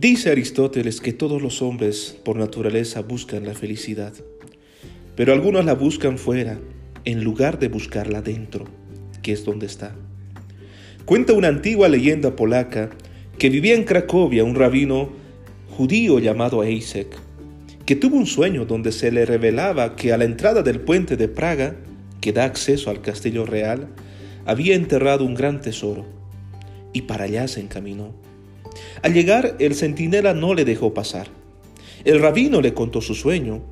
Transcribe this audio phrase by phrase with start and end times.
[0.00, 4.12] Dice Aristóteles que todos los hombres por naturaleza buscan la felicidad,
[5.16, 6.60] pero algunos la buscan fuera
[7.04, 8.66] en lugar de buscarla dentro,
[9.22, 9.96] que es donde está.
[11.04, 12.90] Cuenta una antigua leyenda polaca
[13.38, 15.10] que vivía en Cracovia un rabino
[15.76, 17.08] judío llamado Eisek,
[17.84, 21.26] que tuvo un sueño donde se le revelaba que a la entrada del puente de
[21.26, 21.74] Praga,
[22.20, 23.88] que da acceso al castillo real,
[24.46, 26.06] había enterrado un gran tesoro,
[26.92, 28.27] y para allá se encaminó.
[29.02, 31.28] Al llegar, el centinela no le dejó pasar.
[32.04, 33.62] El rabino le contó su sueño,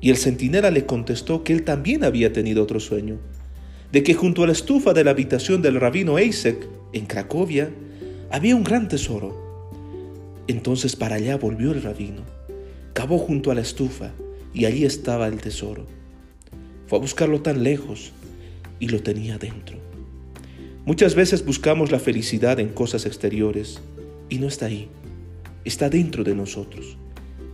[0.00, 3.18] y el centinela le contestó que él también había tenido otro sueño,
[3.92, 7.70] de que junto a la estufa de la habitación del rabino Eisek, en Cracovia,
[8.30, 9.70] había un gran tesoro.
[10.48, 12.22] Entonces para allá volvió el rabino,
[12.94, 14.10] cavó junto a la estufa,
[14.54, 15.86] y allí estaba el tesoro.
[16.86, 18.12] Fue a buscarlo tan lejos
[18.80, 19.78] y lo tenía dentro.
[20.84, 23.80] Muchas veces buscamos la felicidad en cosas exteriores,
[24.32, 24.88] y no está ahí,
[25.62, 26.96] está dentro de nosotros,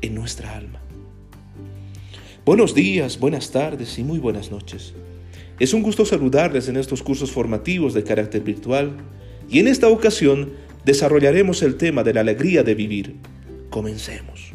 [0.01, 0.81] en nuestra alma.
[2.45, 4.95] Buenos días, buenas tardes y muy buenas noches.
[5.59, 8.97] Es un gusto saludarles en estos cursos formativos de carácter virtual
[9.51, 10.53] y en esta ocasión
[10.85, 13.17] desarrollaremos el tema de la alegría de vivir.
[13.71, 14.53] Comencemos.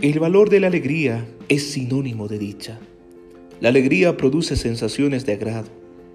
[0.00, 2.80] El valor de la alegría es sinónimo de dicha.
[3.62, 5.68] La alegría produce sensaciones de agrado,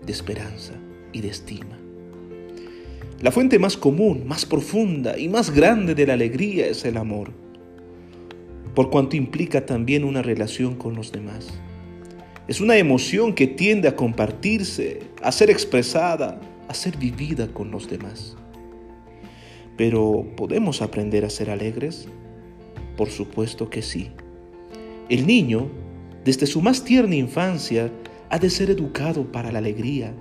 [0.06, 0.74] de esperanza
[1.14, 1.80] y de estima.
[3.22, 7.32] La fuente más común, más profunda y más grande de la alegría es el amor,
[8.76, 11.48] por cuanto implica también una relación con los demás.
[12.50, 17.90] Es una emoción que tiende a compartirse, a ser expresada, a ser vivida con los
[17.90, 18.36] demás.
[19.78, 22.10] Pero ¿podemos aprender a ser alegres?
[22.98, 24.10] Por supuesto que sí.
[25.08, 25.87] El niño
[26.24, 27.92] desde su más tierna infancia,
[28.30, 30.14] ha de ser educado para la alegría,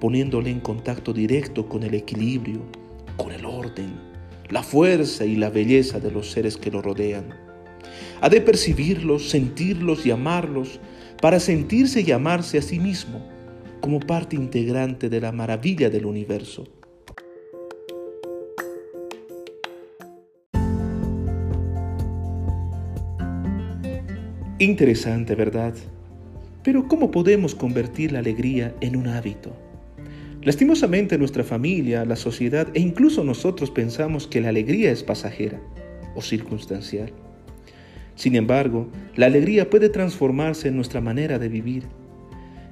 [0.00, 2.60] poniéndole en contacto directo con el equilibrio,
[3.16, 3.92] con el orden,
[4.48, 7.34] la fuerza y la belleza de los seres que lo rodean.
[8.20, 10.80] Ha de percibirlos, sentirlos y amarlos
[11.20, 13.20] para sentirse y amarse a sí mismo
[13.80, 16.66] como parte integrante de la maravilla del universo.
[24.60, 25.72] Interesante, ¿verdad?
[26.62, 29.56] Pero ¿cómo podemos convertir la alegría en un hábito?
[30.42, 35.58] Lastimosamente nuestra familia, la sociedad e incluso nosotros pensamos que la alegría es pasajera
[36.14, 37.10] o circunstancial.
[38.16, 41.84] Sin embargo, la alegría puede transformarse en nuestra manera de vivir.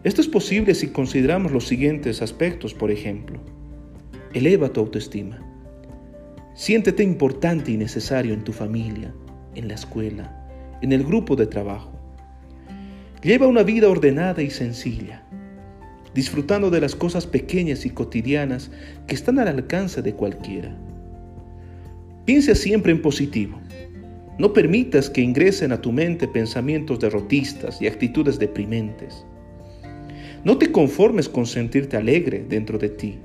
[0.05, 3.41] Esto es posible si consideramos los siguientes aspectos, por ejemplo.
[4.34, 5.38] Eleva tu autoestima.
[6.55, 9.15] Siéntete importante y necesario en tu familia,
[9.55, 10.38] en la escuela,
[10.83, 11.93] en el grupo de trabajo.
[13.22, 15.25] Lleva una vida ordenada y sencilla,
[16.15, 18.71] disfrutando de las cosas pequeñas y cotidianas
[19.06, 20.77] que están al alcance de cualquiera.
[22.25, 23.59] Piensa siempre en positivo.
[24.38, 29.25] No permitas que ingresen a tu mente pensamientos derrotistas y actitudes deprimentes.
[30.44, 33.19] No te conformes con sentirte alegre dentro de ti.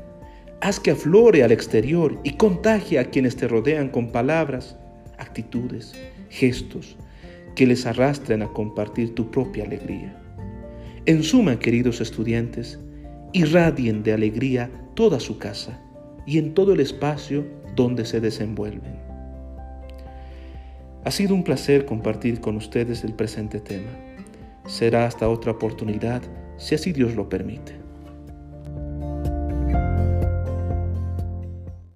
[0.61, 4.75] Haz que aflore al exterior y contagie a quienes te rodean con palabras,
[5.17, 5.93] actitudes,
[6.29, 6.97] gestos,
[7.55, 10.19] que les arrastren a compartir tu propia alegría.
[11.05, 12.79] En suma, queridos estudiantes,
[13.33, 15.79] irradien de alegría toda su casa
[16.25, 19.01] y en todo el espacio donde se desenvuelven.
[21.03, 23.91] Ha sido un placer compartir con ustedes el presente tema.
[24.65, 26.21] Será hasta otra oportunidad,
[26.57, 27.82] si así Dios lo permite.